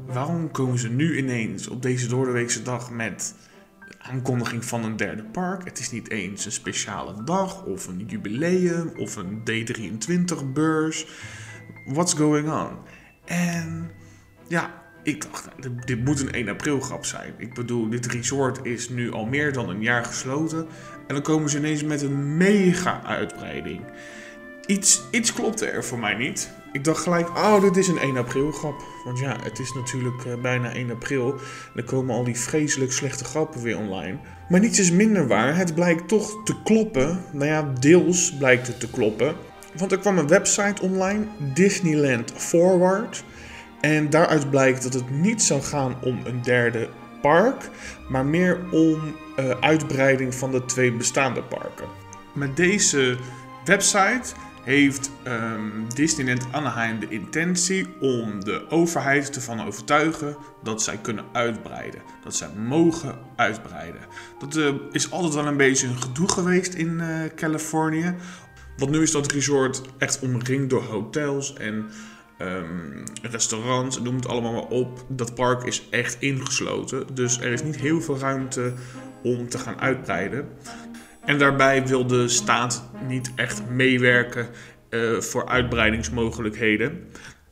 Waarom 0.06 0.52
komen 0.52 0.80
ze 0.80 0.90
nu 0.90 1.18
ineens 1.18 1.68
op 1.68 1.82
deze 1.82 2.08
doordeweekse 2.08 2.62
dag 2.62 2.92
met 2.92 3.34
aankondiging 4.02 4.66
van 4.66 4.84
een 4.84 4.98
derde 4.98 5.24
park? 5.24 5.64
Het 5.64 5.80
is 5.80 5.92
niet 5.92 6.10
eens 6.10 6.46
een 6.46 6.52
speciale 6.52 7.24
dag 7.24 7.66
of 7.66 7.88
een 7.88 8.06
jubileum 8.08 8.92
of 8.98 9.16
een 9.16 9.40
D23-beurs. 9.40 11.08
What's 11.86 12.14
going 12.14 12.50
on? 12.52 12.78
En 13.26 13.92
ja, 14.48 14.82
ik 15.04 15.22
dacht, 15.22 15.50
dit 15.86 16.06
moet 16.06 16.20
een 16.20 16.32
1 16.32 16.50
april 16.50 16.80
grap 16.80 17.06
zijn. 17.06 17.34
Ik 17.38 17.54
bedoel, 17.54 17.90
dit 17.90 18.06
resort 18.06 18.66
is 18.66 18.90
nu 18.90 19.12
al 19.12 19.26
meer 19.26 19.54
dan 19.54 19.70
een 19.70 19.82
jaar 19.82 20.06
gesloten. 20.06 20.68
En 21.08 21.14
dan 21.14 21.22
komen 21.22 21.50
ze 21.50 21.58
ineens 21.58 21.84
met 21.84 22.02
een 22.02 22.38
mega 22.38 23.04
uitbreiding. 23.04 23.82
Iets, 24.72 25.02
iets 25.10 25.34
klopte 25.34 25.66
er 25.66 25.84
voor 25.84 26.00
mij 26.00 26.14
niet. 26.14 26.52
Ik 26.72 26.84
dacht 26.84 27.04
gelijk, 27.04 27.30
oh, 27.30 27.62
dit 27.62 27.78
is 27.78 27.88
een 27.88 27.98
1 27.98 28.18
april 28.18 28.52
grap. 28.52 28.84
Want 29.04 29.20
ja, 29.20 29.36
het 29.44 29.60
is 29.60 29.74
natuurlijk 29.74 30.26
eh, 30.26 30.34
bijna 30.42 30.74
1 30.74 30.92
april. 30.92 31.36
Dan 31.74 31.86
komen 31.86 32.16
al 32.16 32.24
die 32.24 32.40
vreselijk 32.40 32.92
slechte 32.92 33.24
grappen 33.24 33.62
weer 33.62 33.78
online. 33.78 34.18
Maar 34.50 34.60
niets 34.60 34.80
is 34.80 34.92
minder 34.92 35.28
waar. 35.28 35.56
Het 35.56 35.76
blijkt 35.76 36.08
toch 36.08 36.44
te 36.44 36.62
kloppen. 36.64 37.24
Nou 37.32 37.46
ja, 37.46 37.74
deels 37.80 38.38
blijkt 38.38 38.68
het 38.68 38.80
te 38.80 38.90
kloppen. 38.90 39.36
Want 39.78 39.92
er 39.92 40.00
kwam 40.00 40.18
een 40.18 40.28
website 40.28 40.82
online, 40.82 41.26
Disneyland 41.54 42.32
Forward. 42.36 43.24
En 43.82 44.10
daaruit 44.10 44.50
blijkt 44.50 44.84
dat 44.84 44.94
het 44.94 45.10
niet 45.10 45.42
zou 45.42 45.62
gaan 45.62 45.96
om 46.04 46.20
een 46.24 46.42
derde 46.42 46.90
park, 47.22 47.70
maar 48.10 48.26
meer 48.26 48.60
om 48.72 49.16
uh, 49.40 49.50
uitbreiding 49.60 50.36
van 50.36 50.52
de 50.52 50.66
twee 50.66 50.92
bestaande 50.92 51.44
parken. 51.44 51.88
Met 52.34 52.56
deze 52.56 53.18
website 53.66 54.34
heeft 54.64 55.12
um, 55.28 55.86
Disneyland 55.94 56.48
Anaheim 56.52 57.00
de 57.00 57.08
intentie 57.10 57.88
om 58.00 58.44
de 58.44 58.70
overheid 58.70 59.36
ervan 59.36 59.62
overtuigen 59.62 60.36
dat 60.64 60.84
zij 60.84 60.98
kunnen 60.98 61.26
uitbreiden. 61.32 62.02
Dat 62.24 62.36
zij 62.36 62.50
mogen 62.68 63.16
uitbreiden. 63.36 64.02
Dat 64.40 64.56
uh, 64.56 64.74
is 64.92 65.12
altijd 65.12 65.34
wel 65.34 65.48
een 65.48 65.58
beetje 65.58 65.88
een 65.88 66.02
gedoe 66.02 66.30
geweest 66.30 66.74
in 66.74 67.00
uh, 67.00 67.08
Californië. 67.36 68.16
Want 68.78 68.92
nu 68.92 69.02
is 69.02 69.12
dat 69.12 69.32
resort 69.32 69.82
echt 69.98 70.20
omringd 70.20 70.70
door 70.70 70.84
hotels 70.84 71.54
en 71.54 71.90
um, 72.42 73.04
restaurants, 73.22 74.02
noem 74.02 74.16
het 74.16 74.28
allemaal 74.28 74.54
maar 74.54 74.68
op. 74.68 75.06
Dat 75.08 75.36
park 75.36 75.64
is 75.64 75.88
echt 75.90 76.18
ingesloten. 76.20 77.06
Dus 77.14 77.40
er 77.40 77.52
is 77.52 77.64
niet 77.64 77.76
heel 77.76 78.02
veel 78.02 78.18
ruimte 78.18 78.74
om 79.24 79.50
te 79.50 79.58
gaan 79.58 79.80
uitbreiden. 79.80 80.48
En 81.26 81.38
daarbij 81.38 81.88
wil 81.88 82.08
de 82.08 82.28
staat 82.28 82.90
niet 83.08 83.32
echt 83.36 83.70
meewerken 83.70 84.48
uh, 84.90 85.20
voor 85.20 85.48
uitbreidingsmogelijkheden. 85.48 87.00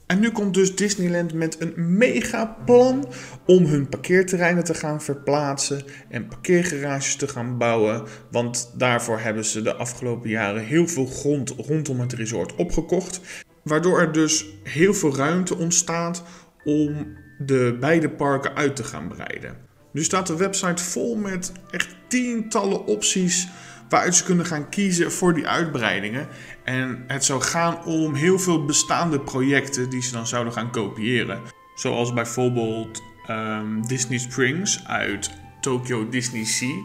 En 0.09 0.19
nu 0.19 0.31
komt 0.31 0.53
dus 0.53 0.75
Disneyland 0.75 1.33
met 1.33 1.61
een 1.61 1.97
mega 1.97 2.57
plan 2.65 3.07
om 3.45 3.65
hun 3.65 3.89
parkeerterreinen 3.89 4.63
te 4.63 4.73
gaan 4.73 5.01
verplaatsen 5.01 5.81
en 6.09 6.27
parkeergarages 6.27 7.15
te 7.15 7.27
gaan 7.27 7.57
bouwen. 7.57 8.03
Want 8.31 8.73
daarvoor 8.77 9.19
hebben 9.19 9.45
ze 9.45 9.61
de 9.61 9.75
afgelopen 9.75 10.29
jaren 10.29 10.63
heel 10.63 10.87
veel 10.87 11.05
grond 11.05 11.49
rondom 11.49 11.99
het 11.99 12.13
resort 12.13 12.55
opgekocht. 12.55 13.21
Waardoor 13.63 13.99
er 13.99 14.11
dus 14.11 14.45
heel 14.63 14.93
veel 14.93 15.15
ruimte 15.15 15.55
ontstaat 15.55 16.23
om 16.63 17.17
de 17.37 17.77
beide 17.79 18.09
parken 18.09 18.55
uit 18.55 18.75
te 18.75 18.83
gaan 18.83 19.07
breiden. 19.07 19.68
Nu 19.91 20.03
staat 20.03 20.27
de 20.27 20.35
website 20.35 20.83
vol 20.83 21.15
met 21.15 21.51
echt 21.71 21.95
tientallen 22.07 22.85
opties 22.85 23.47
waaruit 23.89 24.15
ze 24.15 24.23
kunnen 24.23 24.45
gaan 24.45 24.69
kiezen 24.69 25.11
voor 25.11 25.33
die 25.33 25.47
uitbreidingen. 25.47 26.27
En 26.63 27.03
het 27.07 27.25
zou 27.25 27.41
gaan 27.41 27.85
om 27.85 28.13
heel 28.13 28.39
veel 28.39 28.65
bestaande 28.65 29.19
projecten 29.19 29.89
die 29.89 30.01
ze 30.01 30.11
dan 30.11 30.27
zouden 30.27 30.53
gaan 30.53 30.71
kopiëren. 30.71 31.41
Zoals 31.75 32.13
bijvoorbeeld 32.13 33.03
um, 33.29 33.87
Disney 33.87 34.17
Springs 34.17 34.85
uit 34.85 35.31
Tokyo 35.61 36.09
Disney 36.09 36.45
Sea. 36.45 36.75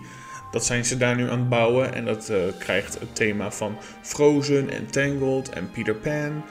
Dat 0.50 0.64
zijn 0.64 0.84
ze 0.84 0.96
daar 0.96 1.16
nu 1.16 1.30
aan 1.30 1.38
het 1.38 1.48
bouwen 1.48 1.94
en 1.94 2.04
dat 2.04 2.30
uh, 2.30 2.36
krijgt 2.58 2.98
het 3.00 3.14
thema 3.14 3.50
van 3.50 3.78
Frozen 4.02 4.70
en 4.70 4.86
Tangled 4.86 5.48
en 5.48 5.70
Peter 5.70 5.94
Pan. 5.94 6.44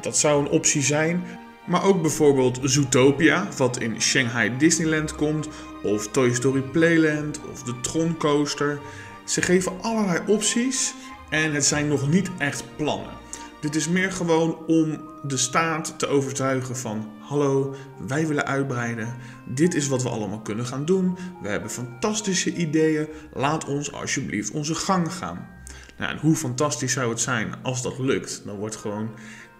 Dat 0.00 0.18
zou 0.18 0.44
een 0.44 0.50
optie 0.50 0.82
zijn. 0.82 1.24
Maar 1.66 1.84
ook 1.84 2.02
bijvoorbeeld 2.02 2.58
Zootopia, 2.62 3.48
wat 3.56 3.78
in 3.78 4.00
Shanghai 4.00 4.56
Disneyland 4.56 5.14
komt, 5.14 5.48
of 5.82 6.08
Toy 6.08 6.34
Story 6.34 6.60
Playland, 6.60 7.40
of 7.52 7.62
de 7.62 7.80
Tron 7.80 8.16
Coaster. 8.16 8.80
Ze 9.24 9.42
geven 9.42 9.72
allerlei 9.82 10.20
opties 10.26 10.94
en 11.30 11.54
het 11.54 11.64
zijn 11.64 11.88
nog 11.88 12.08
niet 12.08 12.30
echt 12.38 12.64
plannen. 12.76 13.14
Dit 13.60 13.74
is 13.74 13.88
meer 13.88 14.12
gewoon 14.12 14.58
om 14.66 15.00
de 15.22 15.36
staat 15.36 15.98
te 15.98 16.06
overtuigen 16.06 16.76
van: 16.76 17.10
hallo, 17.20 17.74
wij 18.06 18.26
willen 18.26 18.46
uitbreiden. 18.46 19.16
Dit 19.44 19.74
is 19.74 19.88
wat 19.88 20.02
we 20.02 20.08
allemaal 20.08 20.40
kunnen 20.40 20.66
gaan 20.66 20.84
doen. 20.84 21.16
We 21.42 21.48
hebben 21.48 21.70
fantastische 21.70 22.54
ideeën. 22.54 23.08
Laat 23.32 23.64
ons 23.64 23.92
alsjeblieft 23.92 24.50
onze 24.50 24.74
gang 24.74 25.12
gaan. 25.12 25.48
Nou, 25.98 26.10
en 26.12 26.18
hoe 26.18 26.36
fantastisch 26.36 26.92
zou 26.92 27.10
het 27.10 27.20
zijn 27.20 27.54
als 27.62 27.82
dat 27.82 27.98
lukt? 27.98 28.42
Dan 28.44 28.56
wordt 28.56 28.76
gewoon 28.76 29.10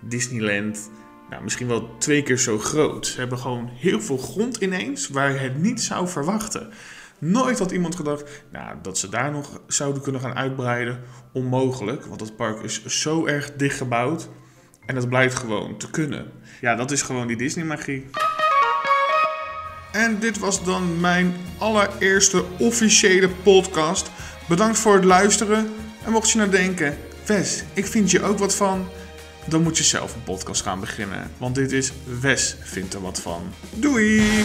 Disneyland 0.00 0.90
nou, 1.30 1.42
misschien 1.42 1.68
wel 1.68 1.96
twee 1.98 2.22
keer 2.22 2.38
zo 2.38 2.58
groot. 2.58 3.06
Ze 3.06 3.18
hebben 3.18 3.38
gewoon 3.38 3.68
heel 3.72 4.00
veel 4.00 4.18
grond 4.18 4.56
ineens 4.56 5.08
waar 5.08 5.32
je 5.32 5.38
het 5.38 5.62
niet 5.62 5.82
zou 5.82 6.08
verwachten. 6.08 6.70
Nooit 7.18 7.58
had 7.58 7.70
iemand 7.70 7.96
gedacht 7.96 8.42
nou, 8.52 8.76
dat 8.82 8.98
ze 8.98 9.08
daar 9.08 9.30
nog 9.30 9.60
zouden 9.66 10.02
kunnen 10.02 10.20
gaan 10.20 10.34
uitbreiden. 10.34 11.00
Onmogelijk, 11.32 12.04
want 12.04 12.20
het 12.20 12.36
park 12.36 12.62
is 12.62 12.84
zo 12.84 13.26
erg 13.26 13.56
dicht 13.56 13.76
gebouwd. 13.76 14.28
En 14.86 14.94
dat 14.94 15.08
blijkt 15.08 15.34
gewoon 15.34 15.76
te 15.76 15.90
kunnen. 15.90 16.32
Ja, 16.60 16.74
dat 16.74 16.90
is 16.90 17.02
gewoon 17.02 17.26
die 17.26 17.36
Disney-magie. 17.36 18.06
En 19.92 20.18
dit 20.18 20.38
was 20.38 20.64
dan 20.64 21.00
mijn 21.00 21.34
allereerste 21.58 22.44
officiële 22.58 23.28
podcast. 23.28 24.10
Bedankt 24.48 24.78
voor 24.78 24.94
het 24.94 25.04
luisteren. 25.04 25.72
En 26.04 26.12
mocht 26.12 26.30
je 26.30 26.38
nou 26.38 26.50
denken, 26.50 26.96
Wes, 27.26 27.64
ik 27.72 27.86
vind 27.86 28.10
je 28.10 28.22
ook 28.22 28.38
wat 28.38 28.54
van 28.54 28.88
dan 29.48 29.62
moet 29.62 29.78
je 29.78 29.84
zelf 29.84 30.14
een 30.14 30.22
podcast 30.22 30.62
gaan 30.62 30.80
beginnen. 30.80 31.30
Want 31.38 31.54
dit 31.54 31.72
is 31.72 31.92
Wes 32.20 32.56
vindt 32.60 32.94
er 32.94 33.00
wat 33.00 33.20
van. 33.20 33.42
Doei! 33.74 34.44